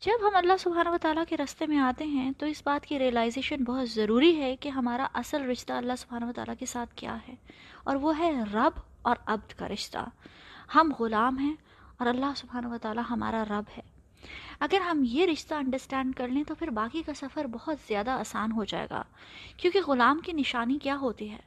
جب 0.00 0.28
ہم 0.28 0.36
اللہ 0.36 0.52
سبحانہ 0.60 0.88
و 0.88 0.96
تعالیٰ 0.98 1.22
کے 1.28 1.36
رستے 1.36 1.66
میں 1.66 1.78
آتے 1.78 2.04
ہیں 2.04 2.32
تو 2.38 2.46
اس 2.46 2.62
بات 2.64 2.86
کی 2.86 2.98
ریئلائزیشن 2.98 3.64
بہت 3.64 3.90
ضروری 3.90 4.36
ہے 4.36 4.56
کہ 4.56 4.68
ہمارا 4.68 5.06
اصل 5.14 5.42
رشتہ 5.42 5.72
اللہ 5.72 5.92
سبحانہ 5.98 6.24
و 6.24 6.32
تعالیٰ 6.32 6.54
کے 6.58 6.66
ساتھ 6.66 6.94
کیا 6.94 7.18
ہے 7.28 7.34
اور 7.84 7.96
وہ 7.96 8.18
ہے 8.18 8.42
رب 8.54 8.80
اور 9.02 9.16
عبد 9.26 9.52
کا 9.52 9.68
رشتہ۔ 9.68 9.98
ہم 10.74 10.92
غلام 11.00 11.38
ہیں 11.38 11.54
اور 11.96 12.06
اللہ 12.06 12.32
سبحانہ 12.36 12.66
و 12.66 12.78
تعالیٰ 12.82 13.02
ہمارا 13.10 13.44
رب 13.50 13.64
ہے۔ 13.76 13.82
اگر 14.60 14.80
ہم 14.80 15.04
یہ 15.06 15.26
رشتہ 15.26 15.54
انڈرسٹینڈ 15.54 16.14
کر 16.14 16.28
لیں 16.28 16.44
تو 16.44 16.54
پھر 16.54 16.70
باقی 16.70 17.02
کا 17.06 17.14
سفر 17.14 17.46
بہت 17.46 17.76
زیادہ 17.88 18.10
آسان 18.10 18.52
ہو 18.52 18.64
جائے 18.64 18.86
گا۔ 18.90 19.02
کیونکہ 19.56 19.80
غلام 19.80 20.20
کی 20.24 20.32
نشانی 20.32 20.78
کیا 20.78 20.96
ہوتی 20.96 21.30
ہے؟ 21.30 21.40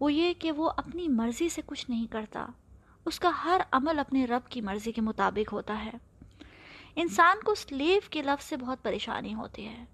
وہ 0.00 0.12
یہ 0.12 0.32
کہ 0.38 0.52
وہ 0.52 0.70
اپنی 0.76 1.08
مرضی 1.08 1.48
سے 1.48 1.62
کچھ 1.66 1.90
نہیں 1.90 2.06
کرتا۔ 2.06 2.46
اس 3.04 3.20
کا 3.20 3.30
ہر 3.44 3.60
عمل 3.72 3.98
اپنے 3.98 4.24
رب 4.24 4.50
کی 4.50 4.60
مرضی 4.60 4.92
کے 4.92 5.00
مطابق 5.00 5.52
ہوتا 5.52 5.84
ہے۔ 5.84 6.13
انسان 6.96 7.36
کو 7.44 7.54
سلیو 7.54 8.00
کے 8.10 8.22
لفظ 8.22 8.44
سے 8.44 8.56
بہت 8.56 8.82
پریشانی 8.82 9.34
ہوتی 9.34 9.68
ہے۔ 9.68 9.84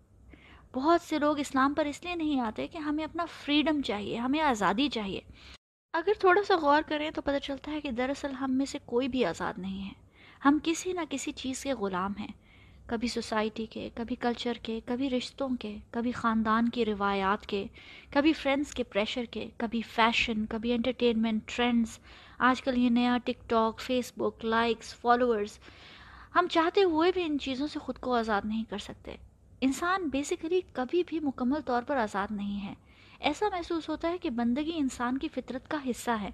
بہت 0.73 1.01
سے 1.01 1.19
لوگ 1.19 1.39
اسلام 1.39 1.75
پر 1.75 1.85
اس 1.85 2.05
لیے 2.05 2.15
نہیں 2.15 2.41
آتے 2.41 2.67
کہ 2.67 2.79
ہمیں 2.79 3.05
اپنا 3.05 3.25
فریڈم 3.25 3.83
چاہیے، 3.83 4.17
ہمیں 4.17 4.41
آزادی 4.41 4.89
چاہیے۔ 4.89 5.21
اگر 5.93 6.13
تھوڑا 6.19 6.43
سا 6.49 6.57
غور 6.57 6.83
کریں 6.89 7.11
تو 7.11 7.23
پتہ 7.23 7.39
چلتا 7.39 7.73
ہے 7.73 7.81
کہ 7.81 7.91
دراصل 7.91 8.33
ہم 8.33 8.53
میں 8.53 8.67
سے 8.67 8.79
کوئی 8.85 9.09
بھی 9.09 9.25
آزاد 9.25 9.53
نہیں 9.57 9.89
ہے۔ 9.89 9.93
ہم 10.45 10.59
کسی 10.63 10.93
نہ 10.93 11.01
کسی 11.11 11.33
چیز 11.33 11.63
کے 11.63 11.73
غلام 11.73 12.13
ہیں۔ 12.21 12.33
کبھی 12.87 13.09
سوسائٹی 13.09 13.67
کے، 13.67 13.89
کبھی 13.95 14.17
کلچر 14.17 14.53
کے، 14.63 14.81
کبھی 14.85 15.11
رشتوں 15.11 15.49
کے، 15.61 15.77
کبھی 15.91 16.13
خاندان 16.13 16.69
کی 16.69 16.85
روایات 16.85 17.47
کے، 17.47 17.67
کبھی 18.11 18.33
فرینڈس 18.33 18.75
کے 18.75 18.83
پریشر 18.83 19.25
کے، 19.25 19.47
کبھی 19.57 19.83
فیشن 19.83 20.47
کبھی 20.47 20.73
انٹرٹینمنٹ 20.73 21.43
ٹرینڈز 21.47 21.99
آج 22.39 22.63
کل 22.63 22.79
یہ 22.79 22.91
نیا 22.91 23.19
ٹک 23.25 23.49
ٹاک 23.49 23.81
فیس 23.81 24.13
بک 24.17 24.45
لائکس 24.45 24.95
فالوورز 24.95 25.59
ہم 26.35 26.47
چاہتے 26.51 26.83
ہوئے 26.83 27.13
بھی 27.15 27.25
ان 27.25 27.39
چیزوں 27.39 27.67
سے 27.67 27.79
خود 27.79 27.99
کو 27.99 28.15
آزاد 28.15 28.43
نہیں 28.45 28.65
کر 28.71 28.79
سکتے۔ 28.79 29.17
انسان 29.61 30.09
بیسیکلی 30.09 30.61
کبھی 30.73 31.03
بھی 31.07 31.21
مکمل 31.21 31.61
طور 31.61 31.83
پر 31.83 31.97
آزاد 31.97 32.29
نہیں 32.31 32.67
ہے۔ 32.67 32.75
ایسا 33.21 33.47
محسوس 33.49 33.89
ہوتا 33.89 34.09
ہے 34.09 34.19
کہ 34.19 34.31
بندگی 34.31 34.73
انسان 34.75 35.19
کی 35.19 35.29
فطرت 35.29 35.71
کا 35.71 35.79
حصہ 35.91 36.11
ہے۔ 36.11 36.31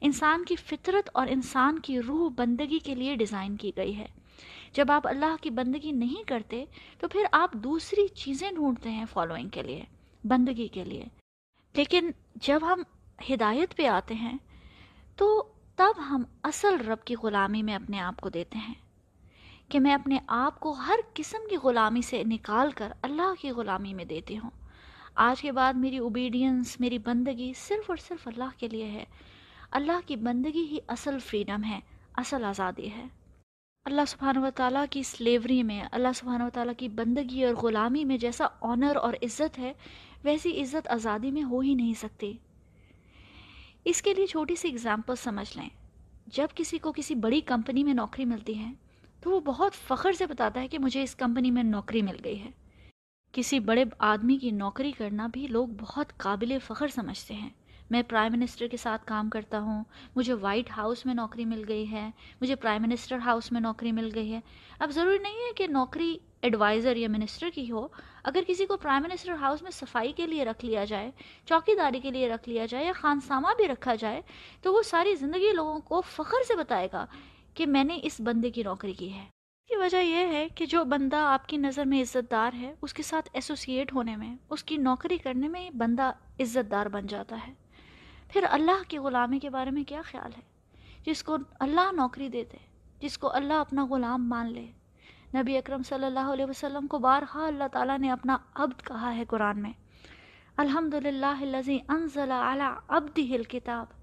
انسان 0.00 0.44
کی 0.44 0.56
فطرت 0.56 1.10
اور 1.14 1.26
انسان 1.30 1.78
کی 1.78 2.00
روح 2.00 2.30
بندگی 2.36 2.78
کے 2.78 2.94
لیے 2.94 3.16
ڈیزائن 3.16 3.56
کی 3.56 3.72
گئی 3.76 3.96
ہے۔ 3.96 4.06
جب 4.72 4.90
آپ 4.90 5.08
اللہ 5.08 5.36
کی 5.40 5.50
بندگی 5.50 5.90
نہیں 5.90 6.28
کرتے، 6.28 6.64
تو 6.98 7.08
پھر 7.08 7.24
آپ 7.32 7.52
دوسری 7.52 8.08
چیزیں 8.08 8.50
ڈھونڈتے 8.50 8.90
ہیں 8.90 9.04
فالوئنگ 9.12 9.48
کے 9.48 9.62
لیے، 9.62 9.84
بندگی 10.24 10.68
کے 10.68 10.84
لیے۔ 10.84 11.04
لیکن 11.74 12.10
جب 12.34 12.58
ہم 12.62 12.82
ہدایت 13.30 13.76
پہ 13.76 13.86
آتے 13.86 14.14
ہیں، 14.14 14.38
تو 15.16 15.52
تب 15.76 15.92
ہم 15.98 16.22
اصل 16.42 16.86
رب 16.88 17.04
کی 17.04 17.14
غلامی 17.22 17.62
میں 17.62 17.74
اپنے 17.74 18.00
آپ 18.00 18.20
کو 18.20 18.28
دیتے 18.28 18.58
ہیں۔ 18.58 18.74
کہ 19.72 19.80
میں 19.80 19.94
اپنے 19.94 20.18
آپ 20.26 20.60
کو 20.60 20.70
ہر 20.70 20.94
قسم 21.14 21.38
کی 21.50 21.56
غلامی 21.56 22.02
سے 22.02 22.22
نکال 22.24 22.70
کر 22.70 22.92
اللہ 23.02 23.34
کی 23.40 23.50
غلامی 23.50 23.94
میں 23.94 24.04
دیتی 24.04 24.38
ہوں۔ 24.38 24.50
آج 25.14 25.42
کے 25.42 25.52
بعد 25.52 25.74
میری 25.74 25.98
اوبیڈینس 25.98 26.80
میری 26.80 26.98
بندگی 26.98 27.52
صرف 27.56 27.90
اور 27.90 27.96
صرف 27.96 28.28
اللہ 28.28 28.44
کے 28.58 28.68
لیے 28.68 28.84
ہے۔ 28.84 29.04
اللہ 29.70 30.00
کی 30.06 30.16
بندگی 30.16 30.64
ہی 30.64 30.78
اصل 30.88 31.18
فریڈم 31.18 31.64
ہے، 31.64 31.80
اصل 32.14 32.44
آزادی 32.44 32.90
ہے۔ 32.90 33.04
اللہ 33.84 34.00
سبحانہ 34.08 34.38
و 34.38 34.48
تعالیٰ 34.54 34.84
کی 34.90 35.02
سلیوری 35.02 35.62
میں، 35.62 35.84
اللہ 35.92 36.12
سبحانہ 36.14 36.44
و 36.44 36.50
تعالیٰ 36.52 36.74
کی 36.78 36.88
بندگی 36.88 37.44
اور 37.44 37.54
غلامی 37.54 38.04
میں 38.04 38.16
جیسا 38.16 38.46
آنر 38.60 38.96
اور 38.96 39.14
عزت 39.22 39.58
ہے، 39.58 39.72
ویسی 40.24 40.62
عزت 40.62 40.88
آزادی 40.88 41.30
میں 41.30 41.42
ہو 41.42 41.60
ہی 41.60 41.74
نہیں 41.74 41.94
سکتی۔ 41.94 42.32
اس 43.84 44.02
کے 44.02 44.14
لیے 44.14 44.26
چھوٹی 44.26 44.56
سی 44.56 44.68
اگزامپل 44.68 45.14
سمجھ 45.16 45.58
لیں۔ 45.58 45.68
جب 46.26 46.46
کسی 46.54 46.78
کو 46.78 46.92
کسی 46.92 47.14
بڑی 47.14 47.40
کمپنی 47.40 47.84
میں 47.84 47.94
نوکری 47.94 48.24
ملتی 48.24 48.58
ہے 48.58 48.72
تو 49.22 49.30
وہ 49.30 49.40
بہت 49.40 49.74
فخر 49.74 50.12
سے 50.12 50.26
بتاتا 50.26 50.60
ہے 50.60 50.68
کہ 50.68 50.78
مجھے 50.78 51.02
اس 51.02 51.14
کمپنی 51.14 51.50
میں 51.50 51.62
نوکری 51.62 52.02
مل 52.02 52.16
گئی 52.24 52.40
ہے۔ 52.40 52.50
کسی 53.32 53.58
بڑے 53.60 53.84
آدمی 53.98 54.38
کی 54.38 54.50
نوکری 54.50 54.92
کرنا 54.92 55.26
بھی 55.26 55.46
لوگ 55.46 55.68
بہت 55.68 56.16
قابل 56.16 56.58
فخر 56.64 56.88
سمجھتے 56.88 57.34
ہیں۔ 57.34 57.50
میں 57.90 58.02
پرائم 58.02 58.32
منسٹر 58.32 58.66
کے 58.66 58.76
ساتھ 58.76 59.02
کام 59.04 59.30
کرتا 59.30 59.60
ہوں، 59.60 59.84
مجھے 60.16 60.34
وائٹ 60.34 60.70
ہاؤس 60.76 61.06
میں 61.06 61.14
نوکری 61.14 61.44
مل 61.44 61.64
گئی 61.68 61.90
ہے، 61.90 62.10
مجھے 62.40 62.54
پرائم 62.54 62.82
منسٹر 62.82 63.18
ہاؤس 63.18 63.52
میں 63.52 63.60
نوکری 63.60 63.92
مل 63.92 64.10
گئی 64.14 64.32
ہے۔ 64.32 64.40
اب 64.78 64.90
ضروری 64.90 65.18
نہیں 65.18 65.34
ہے 65.34 65.52
کہ 65.52 65.66
نوکری 65.66 66.18
ایڈوائزر 66.40 66.96
یا 66.96 67.08
منسٹر 67.08 67.48
کی 67.54 67.70
ہو، 67.70 67.88
اگر 68.24 68.42
کسی 68.46 68.66
کو 68.66 68.76
پرائم 68.76 69.02
منسٹر 69.02 69.32
ہاؤس 69.32 69.62
میں 69.62 69.70
صفائی 69.70 70.12
کے 70.12 70.26
لیے 70.26 70.44
رکھ 70.44 70.64
لیا 70.64 70.84
جائے 70.84 71.10
چوکی 71.46 71.74
داری 71.74 72.00
کے 72.00 72.10
لیے 72.10 72.28
رکھ 72.28 72.48
لیا 72.48 72.66
جائے 72.66 72.84
یا 72.84 72.92
خانسامہ 72.94 73.48
بھی 73.56 73.68
رکھا 73.68 73.94
جائے، 73.94 74.22
تو 74.62 74.74
وہ 74.74 74.82
ساری 74.82 75.14
زندگی 75.14 75.52
لوگوں 75.52 75.80
کو 75.80 76.00
فخر 76.00 76.42
سے 76.48 76.56
بتائے 76.56 76.88
گا 76.92 77.06
کہ 77.54 77.66
میں 77.66 77.84
نے 77.84 78.00
اس 78.02 78.20
بندے 78.24 78.50
کی 78.50 78.62
نوکری 78.62 78.92
کی 78.92 79.12
ہے۔ 79.12 79.22
اس 79.22 79.68
کی 79.68 79.76
وجہ 79.76 79.96
یہ 79.96 80.26
ہے 80.26 80.48
کہ 80.48 80.66
جو 80.66 80.84
بندہ 80.84 81.16
آپ 81.16 81.48
کی 81.48 81.56
نظر 81.56 81.84
میں 81.84 82.02
عزت 82.02 82.30
دار 82.30 82.52
ہے، 82.52 82.74
اس 82.82 82.94
کے 82.94 83.02
ساتھ 83.02 83.30
ایسوسیٹ 83.32 83.94
ہونے 83.94 84.16
میں، 84.16 84.36
اس 84.50 84.64
کی 84.64 84.76
نوکری 84.76 85.16
کرنے 85.16 85.48
میں 85.48 85.70
بندہ 85.70 86.12
عزت 86.40 86.70
دار 86.70 86.86
بن 86.86 87.06
جاتا 87.06 87.38
ہے۔ 87.46 87.54
پھر 88.28 88.44
اللہ 88.50 88.82
کی 88.88 88.98
غلامی 88.98 89.38
کے 89.38 89.50
بارے 89.50 89.70
میں 89.70 89.84
کیا 89.84 90.02
خیال 90.04 90.30
ہے؟ 90.36 90.42
جس 91.06 91.24
کو 91.24 91.36
اللہ 91.60 91.92
نوکری 91.92 92.28
دیتے، 92.28 92.58
جس 92.98 93.18
کو 93.18 93.32
اللہ 93.32 93.54
اپنا 93.54 93.86
غلام 93.86 94.28
مان 94.28 94.52
لے۔ 94.52 94.66
نبی 95.34 95.56
اکرم 95.56 95.82
صلی 95.82 96.04
اللہ 96.04 96.32
علیہ 96.32 96.44
وسلم 96.44 96.86
کو 96.86 96.98
بارہا 96.98 97.46
اللہ 97.46 97.64
تعالیٰ 97.72 97.98
نے 97.98 98.10
اپنا 98.10 98.36
عبد 98.54 98.86
کہا 98.86 99.16
ہے 99.16 99.24
قرآن 99.28 99.62
میں۔ 99.62 99.72
الحمد 100.56 100.94
للہ 100.94 101.80
انزل 101.88 102.30
علی 102.30 102.64
عبدہ 102.88 103.34
الکتاب۔ 103.34 104.01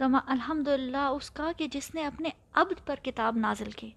الحمد 0.00 0.68
للہ 0.68 0.96
اس 0.96 1.30
کا 1.30 1.52
کہ 1.56 1.66
جس 1.66 1.94
نے 1.94 2.06
اپنے 2.06 2.28
عبد 2.52 2.86
پر 2.86 2.94
کتاب 3.02 3.36
نازل 3.36 3.70
کی۔ 3.70 3.90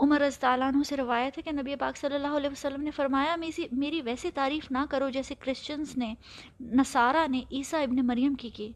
عمر 0.00 0.20
رضی 0.20 0.46
اللہ 0.46 0.64
عنہ 0.64 0.82
سے 0.82 0.96
روایت 0.96 1.38
ہے 1.38 1.42
کہ 1.42 1.52
نبی 1.52 1.76
پاک 1.76 1.96
صلی 1.96 2.14
اللہ 2.14 2.26
علیہ 2.26 2.50
وسلم 2.50 2.82
نے 2.82 2.90
فرمایا 2.90 3.36
میری 3.72 4.02
ویسے 4.02 4.30
تعریف 4.30 4.70
نہ 4.70 4.78
کرو 4.90 5.10
جیسے 5.10 5.34
کرسچنس 5.34 5.96
نے، 5.96 6.14
نصارہ 6.60 7.26
نے 7.28 7.42
عیسیٰ 7.52 7.82
ابن 7.82 8.06
مریم 8.06 8.34
کی 8.34 8.50
کی۔ 8.50 8.72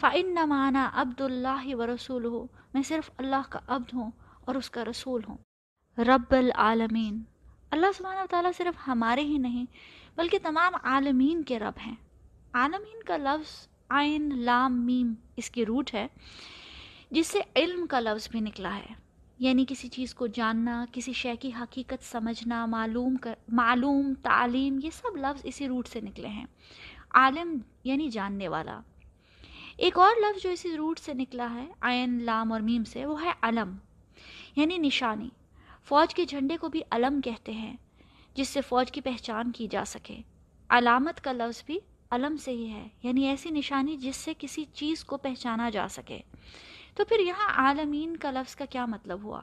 فَإِنَّ 0.00 0.40
مَعَنَا 0.46 0.90
عَبْدُ 0.94 1.24
اللَّهِ 1.24 1.74
وَرَسُولُهُ۔ 1.74 2.46
میں 2.74 2.82
صرف 2.82 3.10
اللہ 3.16 3.50
کا 3.50 3.58
عبد 3.66 3.94
ہوں 3.94 4.10
اور 4.44 4.54
اس 4.54 4.70
کا 4.70 4.84
رسول 4.84 5.20
ہوں۔ 5.28 5.36
رب 5.98 6.34
العالمین۔ 6.34 7.22
اللہ 7.70 7.86
سبحانہ 7.96 8.26
تعالیٰ 8.30 8.50
صرف 8.56 8.88
ہمارے 8.88 9.20
ہی 9.20 9.38
نہیں، 9.38 9.64
بلکہ 10.16 10.38
تمام 10.42 10.72
عالمین 10.82 11.42
کے 11.42 11.58
رب 11.58 11.78
ہیں۔ 11.86 11.96
عالمین 12.52 13.02
کا 13.02 13.16
لفظ 13.16 13.71
آئین 13.94 14.32
لام 14.34 14.86
میم 14.86 15.14
اس 15.36 15.50
کی 15.50 15.66
روٹ 15.66 15.94
ہے، 15.94 16.06
جس 17.10 17.26
سے 17.26 17.38
علم 17.56 17.86
کا 17.86 18.00
لفظ 18.00 18.30
بھی 18.30 18.40
نکلا 18.40 18.76
ہے۔ 18.76 18.94
یعنی 19.38 19.64
کسی 19.68 19.88
چیز 19.88 20.14
کو 20.14 20.26
جاننا، 20.26 20.84
کسی 20.92 21.12
شے 21.12 21.36
کی 21.40 21.50
حقیقت 21.60 22.04
سمجھنا، 22.04 22.66
معلوم 22.66 23.16
کر، 23.16 23.34
معلوم، 23.48 24.14
تعلیم، 24.22 24.78
یہ 24.82 24.90
سب 24.90 25.16
لفظ 25.16 25.40
اسی 25.44 25.68
روٹ 25.68 25.88
سے 25.88 26.00
نکلے 26.00 26.28
ہیں۔ 26.28 26.46
عالم 27.10 27.58
یعنی 27.84 28.08
جاننے 28.08 28.48
والا۔ 28.48 28.80
ایک 29.76 29.98
اور 29.98 30.10
لفظ 30.20 30.42
جو 30.42 30.50
اسی 30.50 30.76
روٹ 30.76 30.98
سے 30.98 31.14
نکلا 31.14 31.54
ہے، 31.54 31.66
آئین، 31.80 32.22
لام 32.22 32.52
اور 32.52 32.60
میم 32.60 32.84
سے، 32.84 33.06
وہ 33.06 33.22
ہے 33.22 33.30
علم 33.42 33.76
یعنی 34.56 34.78
نشانی۔ 34.78 35.28
فوج 35.84 36.14
کے 36.14 36.24
جھنڈے 36.24 36.56
کو 36.56 36.68
بھی 36.68 36.80
علم 36.90 37.20
کہتے 37.20 37.52
ہیں، 37.52 37.76
جس 38.34 38.48
سے 38.48 38.60
فوج 38.60 38.92
کی 38.92 39.00
پہچان 39.00 39.52
کی 39.52 39.66
جا 39.70 39.84
سکے۔ 39.86 40.20
علامت 40.68 41.20
کا 41.20 41.32
لفظ 41.32 41.64
بھی 41.66 41.78
علم 42.12 42.36
سے 42.36 42.50
ہی 42.50 42.70
ہے 42.70 42.88
یعنی 43.02 43.28
ایسی 43.28 43.50
نشانی 43.50 43.96
جس 43.96 44.16
سے 44.16 44.32
کسی 44.38 44.64
چیز 44.64 45.04
کو 45.04 45.16
پہچانا 45.16 45.70
جا 45.70 45.88
سکے۔ 45.88 46.20
تو 46.94 47.04
پھر 47.04 47.18
یہاں 47.18 47.68
عالمین 47.68 48.16
کا 48.16 48.30
لفظ 48.30 48.56
کا 48.56 48.64
کیا 48.64 48.86
مطلب 48.86 49.22
ہوا؟ 49.22 49.40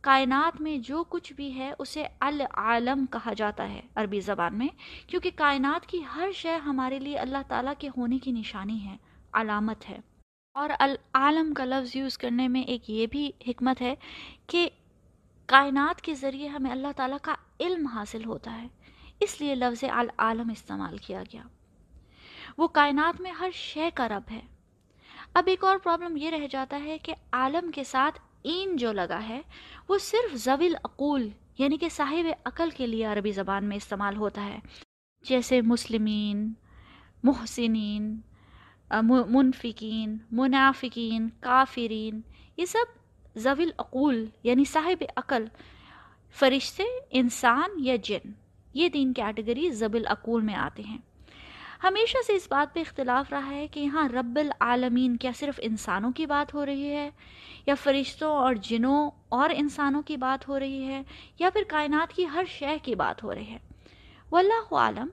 کائنات 0.00 0.60
میں 0.60 0.78
جو 0.78 1.04
کچھ 1.08 1.32
بھی 1.32 1.54
ہے، 1.54 1.72
اسے 1.78 2.06
العالم 2.20 3.06
کہا 3.06 3.32
جاتا 3.32 3.68
ہے 3.68 3.80
عربی 3.94 4.20
زبان 4.20 4.58
میں، 4.58 4.68
کیونکہ 5.06 5.30
کائنات 5.36 5.86
کی 5.86 5.98
ہر 6.14 6.28
شے 6.34 6.56
ہمارے 6.56 6.98
لیے 6.98 7.18
اللہ 7.18 7.38
تعالیٰ 7.48 7.72
کے 7.78 7.88
ہونے 7.88 8.18
کی 8.18 8.32
نشانی 8.32 8.84
ہے، 8.84 8.96
علامت 9.32 9.88
ہے۔ 9.88 9.98
اور 10.54 10.70
العالم 10.78 11.54
کا 11.54 11.64
لفظ 11.64 11.96
یوز 11.96 12.18
کرنے 12.18 12.48
میں 12.48 12.62
ایک 12.62 12.90
یہ 12.90 13.06
بھی 13.06 13.30
حکمت 13.48 13.82
ہے 13.82 13.94
کہ 14.46 14.70
کائنات 15.46 16.00
کے 16.00 16.14
ذریعے 16.14 16.48
ہمیں 16.48 16.70
اللہ 16.70 16.88
تعالیٰ 16.96 17.18
کا 17.22 17.34
علم 17.60 17.86
حاصل 17.86 18.24
ہوتا 18.24 18.62
ہے۔ 18.62 18.66
اس 19.20 19.40
لیے 19.40 19.54
لفظ 19.54 19.84
العالم 19.84 20.50
استعمال 20.50 20.96
کیا 20.96 21.22
گیا۔ 21.32 21.42
وہ 22.58 22.68
کائنات 22.68 23.20
میں 23.20 23.30
ہر 23.30 23.50
شے 23.54 23.90
کا 23.94 24.08
رب 24.08 24.30
ہے۔ 24.30 24.40
اب 25.34 25.44
ایک 25.46 25.64
اور 25.64 25.78
پرابلم 25.78 26.16
یہ 26.16 26.30
رہ 26.30 26.46
جاتا 26.50 26.80
ہے 26.84 26.98
کہ 26.98 27.14
عالم 27.32 27.70
کے 27.70 27.84
ساتھ 27.84 28.20
این 28.42 28.76
جو 28.76 28.92
لگا 28.92 29.28
ہے، 29.28 29.40
وہ 29.88 29.98
صرف 29.98 30.34
زویل 30.34 30.74
عقول 30.84 31.28
یعنی 31.58 31.76
کہ 31.76 31.88
صاحب 31.88 32.26
عقل 32.44 32.70
کے 32.70 32.86
لیے 32.86 33.04
عربی 33.04 33.32
زبان 33.32 33.64
میں 33.64 33.76
استعمال 33.76 34.16
ہوتا 34.16 34.44
ہے۔ 34.44 34.58
جیسے 35.28 35.60
مسلمین، 35.60 36.52
محسنین 37.22 38.20
منفقین، 39.28 40.16
منافقین، 40.30 41.28
کافرین، 41.40 42.20
یہ 42.56 42.64
سب 42.64 43.38
زویل 43.38 43.70
عقول 43.78 44.24
یعنی 44.42 44.64
صاحب 44.64 45.04
عقل، 45.16 45.44
فرشتے، 46.30 46.82
انسان 47.10 47.70
یا 47.76 47.96
جن، 48.04 48.32
یہ 48.74 48.88
تین 48.88 49.12
کیٹیگری 49.12 49.70
زبی 49.70 49.98
العقول 49.98 50.42
میں 50.42 50.54
آتے 50.54 50.82
ہیں۔ 50.82 50.98
ہمیشہ 51.82 52.16
سے 52.26 52.34
اس 52.34 52.46
بات 52.50 52.74
پہ 52.74 52.80
اختلاف 52.80 53.30
رہا 53.30 53.50
ہے 53.50 53.66
کہ 53.66 53.80
یہاں 53.80 54.08
رب 54.08 54.38
العالمین 54.40 55.16
کیا 55.16 55.30
صرف 55.38 55.60
انسانوں 55.62 56.12
کی 56.12 56.26
بات 56.26 56.54
ہو 56.54 56.66
رہی 56.66 56.90
ہے 56.90 57.10
یا 57.66 57.74
فرشتوں 57.74 58.36
اور 58.36 58.54
جنوں 58.54 59.10
اور 59.28 59.50
انسانوں 59.54 60.02
کی 60.02 60.16
بات 60.16 60.48
ہو 60.48 60.58
رہی 60.58 60.86
ہے 60.86 61.02
یا 61.38 61.50
پھر 61.50 61.62
کائنات 61.68 62.12
کی 62.12 62.26
ہر 62.26 62.44
شے 62.48 62.76
کی 62.82 62.94
بات 62.94 63.24
ہو 63.24 63.34
رہی 63.34 63.50
ہے؟ 63.50 63.58
واللہ 64.30 64.74
عالم۔ 64.74 65.06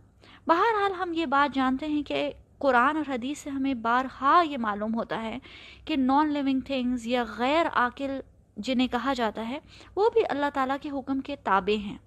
بہرحال 0.48 0.92
ہم 0.94 1.14
یہ 1.14 1.26
بات 1.26 1.56
جانتے 1.56 1.88
ہیں 1.88 2.04
کہ 2.04 2.32
قرآن 2.58 2.98
اور 2.98 3.12
حدیث 3.12 3.40
سے 3.40 3.50
ہمیں 3.50 3.74
بارہا 3.74 4.42
یہ 4.46 4.58
معلوم 4.58 4.96
ہوتا 4.96 5.22
ہے 5.24 5.38
کہ 5.86 5.96
نان 5.96 6.34
لیونگ 6.34 6.60
تھنگز 6.60 7.08
یا 7.08 7.24
غیر 7.38 7.66
عاقل 7.74 8.20
جنہیں 8.58 8.88
کہا 8.88 9.14
جاتا 9.14 9.50
ہے، 9.50 9.60
وہ 9.96 10.10
بھی 10.14 10.22
اللہ 10.30 10.46
تعالیٰ 10.54 10.76
کے 10.82 10.90
حکم 10.90 11.20
کے 11.20 11.36
تابع 11.36 11.76
ہیں۔ 11.78 11.98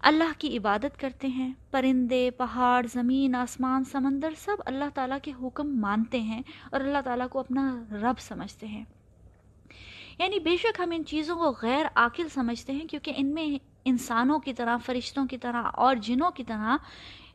اللہ 0.00 0.32
کی 0.38 0.56
عبادت 0.56 1.00
کرتے 1.00 1.28
ہیں، 1.28 1.52
پرندے، 1.70 2.30
پہاڑ، 2.30 2.86
زمین، 2.92 3.34
آسمان، 3.34 3.84
سمندر، 3.84 4.30
سب 4.36 4.56
اللہ 4.66 4.84
تعالیٰ 4.94 5.18
کے 5.22 5.32
حکم 5.42 5.80
مانتے 5.80 6.20
ہیں 6.20 6.42
اور 6.72 6.80
اللہ 6.80 6.98
تعالیٰ 7.04 7.28
کو 7.28 7.38
اپنا 7.38 7.84
رب 7.92 8.18
سمجھتے 8.18 8.66
ہیں۔ 8.66 8.84
یعنی 10.18 10.38
بے 10.38 10.56
شک 10.56 10.80
ہم 10.80 10.90
ان 10.90 11.04
چیزوں 11.04 11.36
کو 11.36 11.52
غیر 11.62 11.86
عاقل 11.94 12.28
سمجھتے 12.28 12.72
ہیں 12.72 12.86
کیونکہ 12.86 13.12
ان 13.16 13.34
میں 13.34 13.58
انسانوں 13.84 14.38
کی 14.38 14.54
طرح، 14.54 14.76
فرشتوں 14.76 15.26
کی 15.26 15.38
طرح 15.38 15.62
اور 15.74 15.96
جنوں 15.96 16.30
کی 16.30 16.44
طرح 16.44 16.76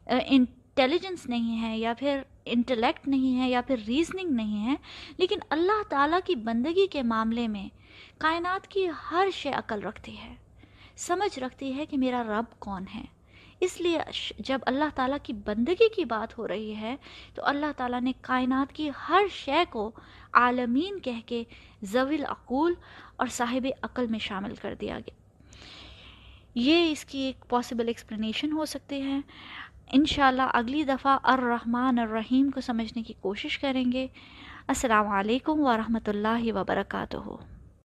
انٹیلیجنس 0.06 1.26
نہیں 1.26 1.62
ہے 1.62 1.78
یا 1.78 1.94
پھر 2.00 2.22
انٹلیکٹ 2.46 3.08
نہیں 3.08 3.40
ہے 3.40 3.50
یا 3.50 3.62
پھر 3.62 3.76
ریزننگ 3.88 4.32
نہیں 4.32 4.66
ہے۔ 4.66 4.76
لیکن 5.18 5.40
اللہ 5.50 5.84
تعالیٰ 5.90 6.20
کی 6.26 6.36
بندگی 6.36 6.88
کے 6.88 7.02
معاملے 7.02 7.48
میں 7.48 7.70
کائنات 8.18 8.68
کی 8.68 8.88
ہر 9.12 9.28
شے 9.34 9.52
عقل 9.52 9.80
رکھتی 9.80 10.18
ہے۔ 10.18 10.43
سمجھ 10.98 11.40
رکھتی 11.40 11.76
ہے 11.76 11.86
کہ 11.86 11.98
میرا 11.98 12.24
رب 12.24 12.60
کون 12.60 12.86
ہے۔ 12.96 13.04
اس 13.60 13.82
لیے 13.82 14.00
جب 14.40 14.60
اللہ 14.66 14.84
تعالیٰ 14.96 15.18
کی 15.24 15.34
بندگی 15.34 15.90
کی 15.90 16.06
بات 16.06 16.38
ہو 16.38 16.48
رہی 16.48 16.76
ہے، 16.76 16.96
تو 17.36 17.46
اللہ 17.46 17.66
تعالیٰ 17.78 18.02
نے 18.02 18.12
کائنات 18.22 18.74
کی 18.74 18.90
ہر 19.10 19.24
شے 19.32 19.64
کو 19.70 19.92
عالمین 20.34 21.00
کہہ 21.00 21.20
کے 21.26 21.44
زویل 21.82 22.26
عقول 22.26 22.74
اور 23.16 23.28
صاحب 23.28 23.68
عقل 23.82 24.08
میں 24.08 24.20
شامل 24.20 24.56
کر 24.56 24.76
دیا 24.82 25.00
گیا۔ 25.00 25.22
یہ 26.56 26.92
اس 26.92 27.06
کی 27.06 27.20
ایک 27.20 27.50
پاسبل 27.50 27.88
ایکسپلینیشن 27.88 28.52
ہو 28.52 28.66
سکتی 28.66 29.02
ہے 29.02 29.20
انشاءاللہ 29.92 30.50
اگلی 30.54 30.84
دفعہ 30.84 31.18
الرحمن 31.24 32.00
الرحیم 32.00 32.50
کو 32.50 32.62
سمجھنے 32.62 33.04
کی 33.04 33.14
کوشش 33.22 33.60
کریں 33.60 33.92
گے۔ 33.92 34.08
السلام 34.68 35.08
علیکم 35.08 35.60
ورحمۃ 35.60 36.08
اللہ 36.08 36.54
وبرکاتہ۔ 36.54 37.53